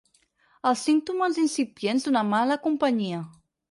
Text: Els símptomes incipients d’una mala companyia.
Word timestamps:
Els 0.69 0.85
símptomes 0.89 1.39
incipients 1.43 2.09
d’una 2.09 2.27
mala 2.35 2.63
companyia. 2.69 3.27